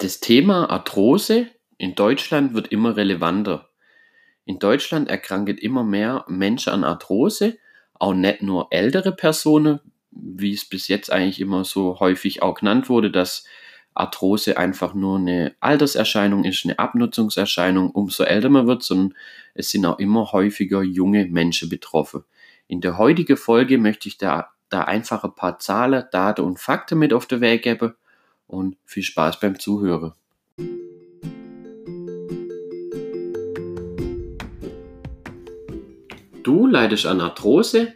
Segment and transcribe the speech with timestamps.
[0.00, 3.68] Das Thema Arthrose in Deutschland wird immer relevanter.
[4.44, 7.58] In Deutschland erkranken immer mehr Menschen an Arthrose,
[7.94, 9.80] auch nicht nur ältere Personen,
[10.12, 13.42] wie es bis jetzt eigentlich immer so häufig auch genannt wurde, dass
[13.92, 19.16] Arthrose einfach nur eine Alterserscheinung ist, eine Abnutzungserscheinung, umso älter man wird, sondern
[19.54, 22.22] es sind auch immer häufiger junge Menschen betroffen.
[22.68, 27.00] In der heutigen Folge möchte ich da, da einfach ein paar Zahlen, Daten und Fakten
[27.00, 27.94] mit auf den Weg geben
[28.48, 30.12] und viel Spaß beim Zuhören.
[36.42, 37.92] Du leidest an Arthrose,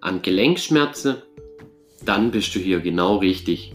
[0.00, 1.16] an Gelenkschmerzen,
[2.04, 3.74] dann bist du hier genau richtig.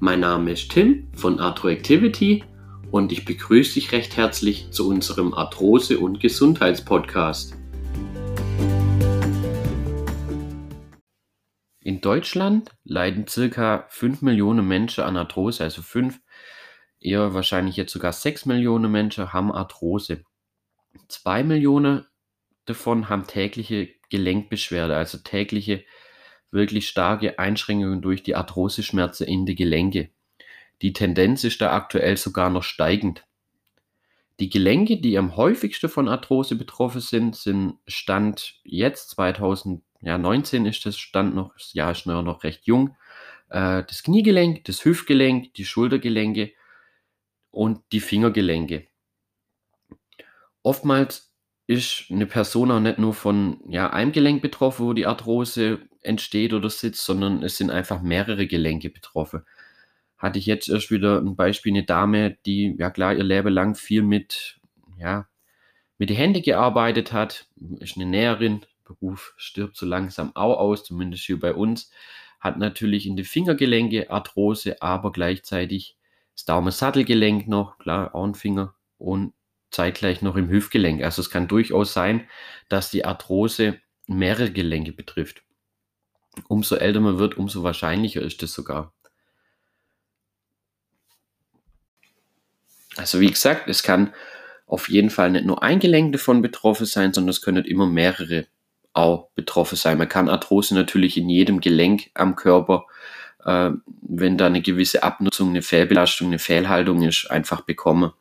[0.00, 2.44] Mein Name ist Tim von Arthroactivity
[2.90, 7.61] und ich begrüße dich recht herzlich zu unserem Arthrose- und Gesundheitspodcast.
[12.02, 16.20] Deutschland leiden circa 5 Millionen Menschen an Arthrose, also 5,
[17.00, 20.24] eher wahrscheinlich jetzt sogar 6 Millionen Menschen haben Arthrose.
[21.08, 22.04] 2 Millionen
[22.64, 25.84] davon haben tägliche Gelenkbeschwerde, also tägliche
[26.50, 30.10] wirklich starke Einschränkungen durch die Arthroseschmerzen in die Gelenke.
[30.82, 33.24] Die Tendenz ist da aktuell sogar noch steigend.
[34.40, 40.66] Die Gelenke, die am häufigsten von Arthrose betroffen sind, sind Stand jetzt 2000 ja, 19
[40.66, 42.96] ist das Stand noch, das Jahr ist noch recht jung.
[43.48, 46.52] Äh, das Kniegelenk, das Hüftgelenk, die Schultergelenke
[47.50, 48.88] und die Fingergelenke.
[50.62, 51.32] Oftmals
[51.66, 56.52] ist eine Person auch nicht nur von ja, einem Gelenk betroffen, wo die Arthrose entsteht
[56.52, 59.44] oder sitzt, sondern es sind einfach mehrere Gelenke betroffen.
[60.18, 63.74] Hatte ich jetzt erst wieder ein Beispiel, eine Dame, die ja klar ihr Leben lang
[63.76, 64.60] viel mit,
[64.98, 65.28] ja,
[65.98, 67.46] mit den Händen gearbeitet hat,
[67.78, 68.64] ist eine Näherin,
[68.94, 71.90] Beruf stirbt so langsam auch aus, zumindest hier bei uns,
[72.40, 75.96] hat natürlich in die Fingergelenke Arthrose, aber gleichzeitig
[76.34, 79.32] das Daumensattelgelenk noch, klar, auch ein Finger und
[79.70, 81.02] zeitgleich noch im Hüftgelenk.
[81.02, 82.28] Also es kann durchaus sein,
[82.68, 85.42] dass die Arthrose mehrere Gelenke betrifft.
[86.48, 88.92] Umso älter man wird, umso wahrscheinlicher ist das sogar.
[92.96, 94.12] Also wie gesagt, es kann
[94.66, 98.46] auf jeden Fall nicht nur ein Gelenk davon betroffen sein, sondern es können immer mehrere
[98.92, 99.98] auch betroffen sein.
[99.98, 102.86] Man kann Arthrose natürlich in jedem Gelenk am Körper,
[103.44, 103.70] äh,
[104.02, 108.12] wenn da eine gewisse Abnutzung, eine Fehlbelastung, eine Fehlhaltung ist, einfach bekommen.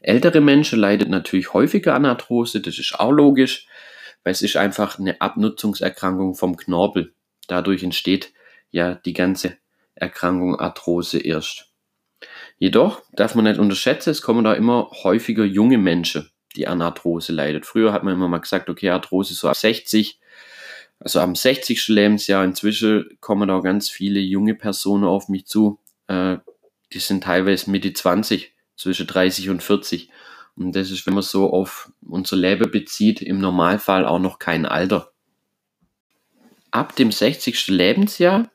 [0.00, 3.66] Ältere Menschen leiden natürlich häufiger an Arthrose, das ist auch logisch,
[4.22, 7.14] weil es ist einfach eine Abnutzungserkrankung vom Knorpel.
[7.48, 8.32] Dadurch entsteht
[8.70, 9.56] ja die ganze
[9.94, 11.70] Erkrankung Arthrose erst.
[12.58, 17.32] Jedoch darf man nicht unterschätzen, es kommen da immer häufiger junge Menschen die an Arthrose
[17.32, 17.66] leidet.
[17.66, 20.20] Früher hat man immer mal gesagt, okay, Arthrose so ab 60,
[20.98, 21.88] also am 60.
[21.88, 22.44] Lebensjahr.
[22.44, 25.78] Inzwischen kommen auch ganz viele junge Personen auf mich zu.
[26.06, 26.38] Äh,
[26.92, 30.10] die sind teilweise Mitte 20, zwischen 30 und 40.
[30.56, 34.66] Und das ist, wenn man so auf unser Leben bezieht, im Normalfall auch noch kein
[34.66, 35.12] Alter.
[36.70, 37.68] Ab dem 60.
[37.68, 38.50] Lebensjahr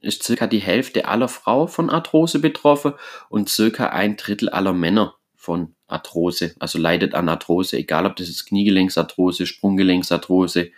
[0.00, 2.94] ist circa die Hälfte aller Frauen von Arthrose betroffen
[3.28, 8.28] und circa ein Drittel aller Männer von Arthrose, also leidet an Arthrose, egal ob das
[8.28, 10.70] ist Kniegelenksarthrose, Sprunggelenksarthrose,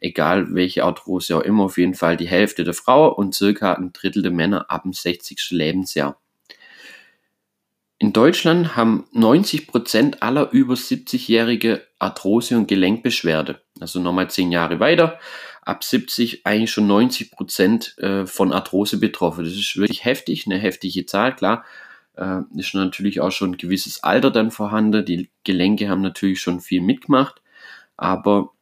[0.00, 3.92] egal welche Arthrose auch immer, auf jeden Fall die Hälfte der Frau und circa ein
[3.92, 5.50] Drittel der Männer ab dem 60.
[5.50, 6.18] Lebensjahr.
[7.98, 13.60] In Deutschland haben 90 Prozent aller über 70-Jährige Arthrose und Gelenkbeschwerde.
[13.78, 15.20] Also nochmal 10 Jahre weiter.
[15.60, 19.44] Ab 70 eigentlich schon 90 Prozent äh, von Arthrose betroffen.
[19.44, 21.64] Das ist wirklich heftig, eine heftige Zahl, klar
[22.20, 25.04] äh, ist natürlich auch schon ein gewisses Alter dann vorhanden.
[25.04, 27.40] Die Gelenke haben natürlich schon viel mitgemacht,
[27.96, 28.52] aber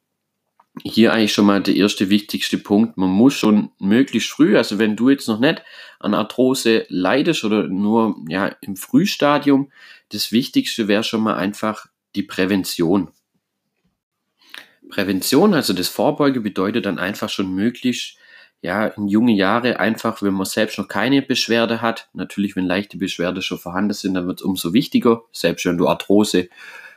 [0.84, 2.96] hier eigentlich schon mal der erste wichtigste Punkt.
[2.96, 5.62] Man muss schon möglichst früh, also wenn du jetzt noch nicht
[5.98, 9.72] an Arthrose leidest oder nur ja, im Frühstadium,
[10.10, 13.10] das Wichtigste wäre schon mal einfach die Prävention.
[14.88, 18.16] Prävention, also das Vorbeuge, bedeutet dann einfach schon möglichst
[18.60, 22.96] ja, in junge Jahre einfach, wenn man selbst noch keine Beschwerde hat, natürlich, wenn leichte
[22.98, 25.22] Beschwerden schon vorhanden sind, dann wird es umso wichtiger.
[25.32, 26.48] Selbst wenn du Arthrose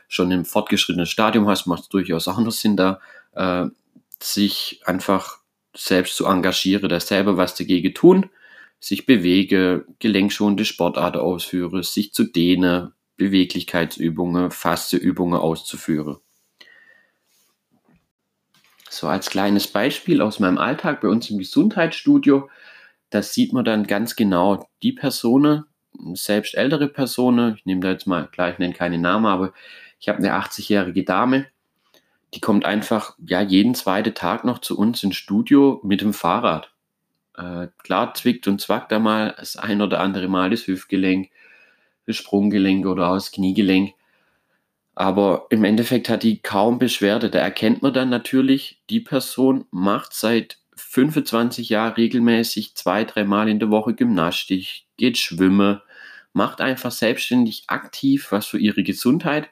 [0.08, 3.00] schon im fortgeschrittenen Stadium hast, macht es durchaus auch noch Sinn, da
[3.34, 3.66] äh,
[4.20, 5.38] sich einfach
[5.74, 8.28] selbst zu engagieren, da selber was dagegen tun,
[8.80, 14.50] sich bewege, gelenkschonende Sportarten ausführe, sich zu dehnen, Beweglichkeitsübungen,
[15.00, 16.16] Übungen auszuführen.
[18.92, 22.50] So als kleines Beispiel aus meinem Alltag bei uns im Gesundheitsstudio,
[23.08, 25.64] da sieht man dann ganz genau die Personen,
[26.12, 29.54] selbst ältere Personen, ich nehme da jetzt mal, klar, ich nenne keine Namen, aber
[29.98, 31.46] ich habe eine 80-jährige Dame,
[32.34, 36.70] die kommt einfach ja jeden zweiten Tag noch zu uns ins Studio mit dem Fahrrad.
[37.36, 41.30] Äh, klar zwickt und zwackt da mal das ein oder andere Mal das Hüftgelenk
[42.06, 43.94] das Sprunggelenk oder auch das Kniegelenk.
[45.02, 47.28] Aber im Endeffekt hat die kaum Beschwerde.
[47.28, 53.58] Da erkennt man dann natürlich, die Person macht seit 25 Jahren regelmäßig zwei, dreimal in
[53.58, 55.80] der Woche Gymnastik, geht schwimmen,
[56.32, 59.50] macht einfach selbstständig aktiv was für ihre Gesundheit.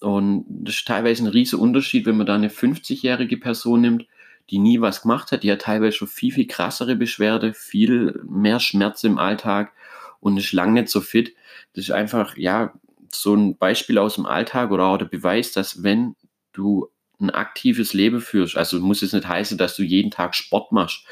[0.00, 4.06] Und das ist teilweise ein riesiger Unterschied, wenn man da eine 50-jährige Person nimmt,
[4.48, 5.42] die nie was gemacht hat.
[5.42, 9.72] Die hat teilweise schon viel, viel krassere Beschwerde, viel mehr Schmerz im Alltag
[10.20, 11.34] und ist lange nicht so fit.
[11.74, 12.72] Das ist einfach, ja,
[13.12, 16.16] so ein Beispiel aus dem Alltag oder auch der Beweis, dass wenn
[16.52, 16.88] du
[17.20, 21.06] ein aktives Leben führst, also muss es nicht heißen, dass du jeden Tag Sport machst,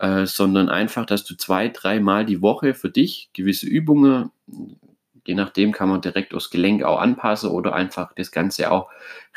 [0.00, 4.30] äh, sondern einfach, dass du zwei, dreimal die Woche für dich gewisse Übungen,
[5.26, 8.88] je nachdem kann man direkt aufs Gelenk auch anpassen oder einfach das Ganze auch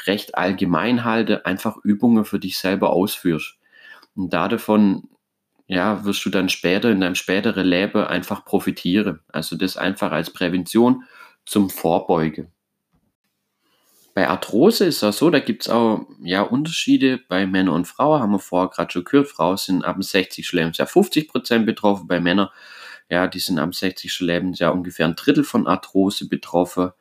[0.06, 3.58] recht allgemein halte, einfach Übungen für dich selber ausführst.
[4.16, 5.08] Und da davon
[5.70, 9.20] ja, wirst du dann später in deinem späteren Leben einfach profitieren.
[9.28, 11.04] Also das einfach als Prävention
[11.50, 12.52] zum Vorbeugen.
[14.14, 18.22] Bei Arthrose ist das so, da gibt es auch ja, Unterschiede bei Männern und Frauen,
[18.22, 19.30] haben wir vorher gerade schon gehört.
[19.30, 20.52] Frauen sind ab dem 60.
[20.52, 22.50] Lebensjahr 50% betroffen, bei Männern,
[23.10, 24.20] ja, die sind am 60.
[24.20, 26.92] Lebensjahr ungefähr ein Drittel von Arthrose betroffen.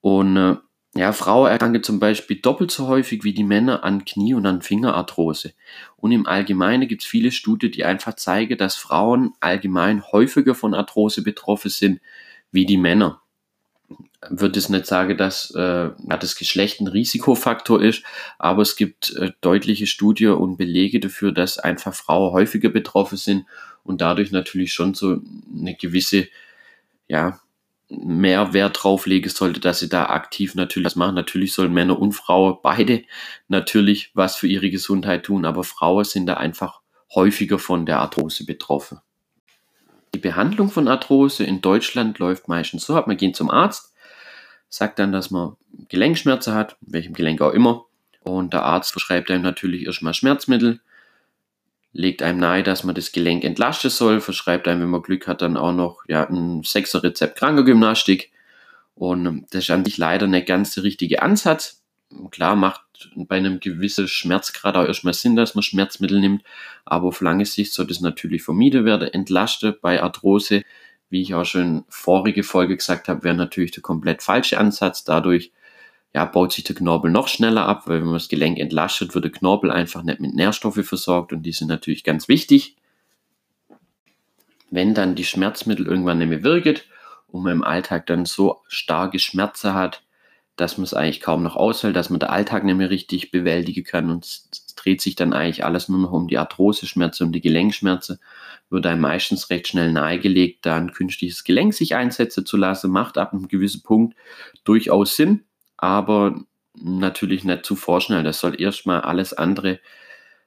[0.00, 0.56] Und äh,
[0.96, 4.62] ja, Frauen erkranken zum Beispiel doppelt so häufig wie die Männer an Knie- und an
[4.62, 5.52] Fingerarthrose.
[5.96, 10.74] Und im Allgemeinen gibt es viele Studien, die einfach zeigen, dass Frauen allgemein häufiger von
[10.74, 12.00] Arthrose betroffen sind
[12.50, 13.20] wie die Männer
[14.28, 18.02] würde es nicht sagen, dass äh, das Geschlecht ein Risikofaktor ist,
[18.38, 23.46] aber es gibt äh, deutliche Studien und Belege dafür, dass einfach Frauen häufiger betroffen sind
[23.84, 25.20] und dadurch natürlich schon so
[25.56, 26.28] eine gewisse,
[27.06, 27.40] ja,
[27.90, 31.14] mehr Wert drauf sollte, dass sie da aktiv natürlich was machen.
[31.14, 33.04] Natürlich sollen Männer und Frauen beide
[33.48, 36.80] natürlich was für ihre Gesundheit tun, aber Frauen sind da einfach
[37.14, 39.00] häufiger von der Arthrose betroffen.
[40.14, 43.87] Die Behandlung von Arthrose in Deutschland läuft meistens so ab, man geht zum Arzt,
[44.68, 45.56] sagt dann, dass man
[45.88, 47.84] Gelenkschmerzen hat, welchem Gelenk auch immer.
[48.22, 50.80] Und der Arzt verschreibt einem natürlich erstmal Schmerzmittel,
[51.92, 55.40] legt einem nahe, dass man das Gelenk entlasten soll, verschreibt einem, wenn man Glück hat,
[55.40, 58.30] dann auch noch ja, ein sechser Rezept Krankergymnastik.
[58.94, 61.82] Und das ist an sich leider nicht ganz der richtige Ansatz.
[62.30, 62.82] Klar macht
[63.16, 66.42] bei einem gewissen Schmerzgrad auch erstmal Sinn, dass man Schmerzmittel nimmt,
[66.84, 69.08] aber auf lange Sicht soll das natürlich vermieden werden.
[69.12, 70.62] Entlaste bei Arthrose
[71.10, 75.04] wie ich auch schon vorige Folge gesagt habe, wäre natürlich der komplett falsche Ansatz.
[75.04, 75.52] Dadurch
[76.14, 79.24] ja, baut sich der Knorpel noch schneller ab, weil wenn man das Gelenk entlastet, wird
[79.24, 82.76] der Knorpel einfach nicht mit Nährstoffen versorgt und die sind natürlich ganz wichtig.
[84.70, 86.78] Wenn dann die Schmerzmittel irgendwann nicht mehr wirken
[87.28, 90.02] und man im Alltag dann so starke Schmerzen hat,
[90.56, 93.84] dass man es eigentlich kaum noch aushält, dass man den Alltag nicht mehr richtig bewältigen
[93.84, 94.24] kann und
[94.88, 98.20] dreht sich dann eigentlich alles nur noch um die Arthrose-Schmerzen, um die Gelenkschmerzen,
[98.70, 103.18] wird einem meistens recht schnell nahegelegt, da ein künstliches Gelenk sich einsetzen zu lassen, macht
[103.18, 104.16] ab einem gewissen Punkt
[104.64, 105.44] durchaus Sinn,
[105.76, 106.40] aber
[106.74, 108.22] natürlich nicht zu vorschnell.
[108.22, 109.78] Das soll erstmal alles andere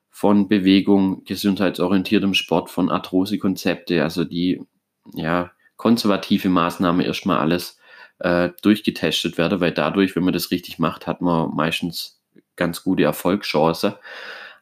[0.09, 4.65] von Bewegung, gesundheitsorientiertem Sport, von Arthrosekonzepte, also die
[5.13, 7.77] ja, konservative Maßnahme erstmal alles
[8.17, 12.20] äh, durchgetestet werden, weil dadurch, wenn man das richtig macht, hat man meistens
[12.55, 13.99] ganz gute Erfolgschance.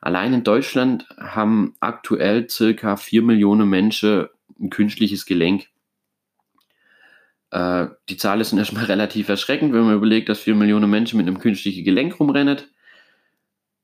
[0.01, 4.27] Allein in Deutschland haben aktuell circa 4 Millionen Menschen
[4.59, 5.67] ein künstliches Gelenk.
[7.51, 11.27] Äh, die Zahl ist erstmal relativ erschreckend, wenn man überlegt, dass 4 Millionen Menschen mit
[11.27, 12.59] einem künstlichen Gelenk rumrennen.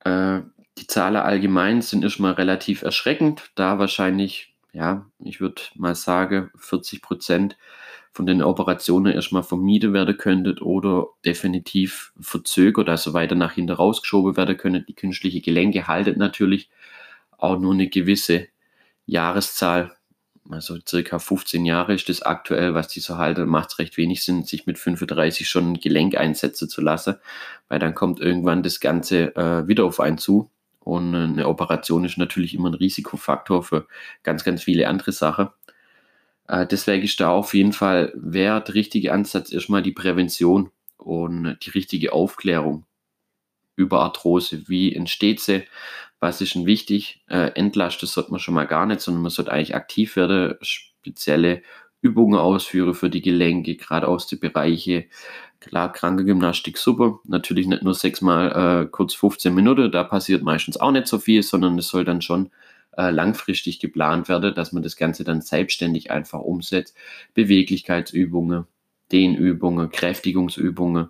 [0.03, 0.41] Äh,
[0.77, 7.01] die Zahlen allgemein sind erstmal relativ erschreckend, da wahrscheinlich, ja, ich würde mal sagen, 40
[7.01, 7.57] Prozent
[8.15, 14.37] von den Operationen erstmal vermieden werden könntet oder definitiv verzögert, also weiter nach hinten rausgeschoben
[14.37, 14.85] werden können.
[14.87, 16.69] Die künstliche Gelenke haltet natürlich
[17.37, 18.47] auch nur eine gewisse
[19.05, 19.91] Jahreszahl,
[20.49, 24.23] also circa 15 Jahre ist das aktuell, was die so halten, macht es recht wenig
[24.23, 27.15] Sinn, sich mit 35 schon ein Gelenk einsetzen zu lassen,
[27.67, 30.49] weil dann kommt irgendwann das Ganze äh, wieder auf einen zu.
[30.79, 33.87] Und eine Operation ist natürlich immer ein Risikofaktor für
[34.23, 35.49] ganz, ganz viele andere Sachen.
[36.47, 41.69] Äh, deswegen ist da auf jeden Fall der richtige Ansatz erstmal die Prävention und die
[41.71, 42.85] richtige Aufklärung
[43.75, 44.67] über Arthrose.
[44.67, 45.63] Wie entsteht sie?
[46.19, 47.23] Was ist denn wichtig?
[47.27, 51.61] Äh, entlasten sollte man schon mal gar nicht, sondern man sollte eigentlich aktiv werden, spezielle
[52.01, 55.05] Übungen ausführen für die Gelenke, gerade aus den Bereichen.
[55.59, 57.19] Klar, kranke Gymnastik super.
[57.25, 61.41] Natürlich nicht nur sechsmal äh, kurz 15 Minuten, da passiert meistens auch nicht so viel,
[61.43, 62.51] sondern es soll dann schon
[62.97, 66.95] äh, langfristig geplant werde, dass man das Ganze dann selbstständig einfach umsetzt.
[67.33, 68.65] Beweglichkeitsübungen,
[69.11, 71.09] Dehnübungen, Kräftigungsübungen,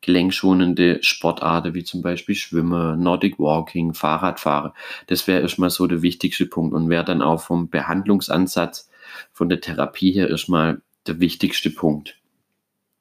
[0.00, 4.72] gelenkschonende Sportarten wie zum Beispiel Schwimmen, Nordic Walking, Fahrradfahren.
[5.06, 8.90] Das wäre erstmal so der wichtigste Punkt und wäre dann auch vom Behandlungsansatz,
[9.32, 12.18] von der Therapie her erstmal der wichtigste Punkt.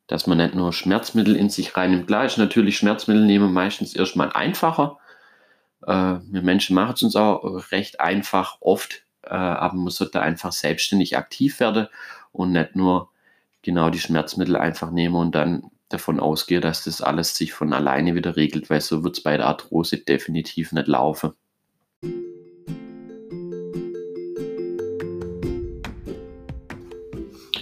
[0.07, 2.07] dass man nicht nur Schmerzmittel in sich reinnimmt.
[2.07, 4.97] Klar ist natürlich Schmerzmittel nehmen meistens erstmal einfacher.
[5.87, 10.51] Äh, wir Menschen machen es uns auch recht einfach oft, äh, aber man sollte einfach
[10.51, 11.87] selbstständig aktiv werden
[12.31, 13.09] und nicht nur
[13.61, 18.15] genau die Schmerzmittel einfach nehmen und dann davon ausgehen, dass das alles sich von alleine
[18.15, 21.33] wieder regelt, weil so wird es bei der Arthrose definitiv nicht laufen.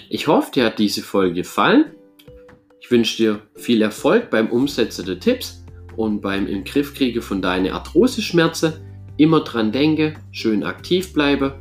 [0.09, 1.95] Ich hoffe, dir hat diese Folge gefallen.
[2.79, 5.60] Ich wünsche dir viel Erfolg beim Umsetzen der Tipps
[5.95, 8.73] und beim im Griff kriege von deinen Arthrose-Schmerzen.
[9.17, 11.59] Immer dran denke, schön aktiv bleibe.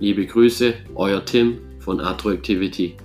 [0.00, 2.96] Liebe Grüße, euer Tim von Arthroactivity.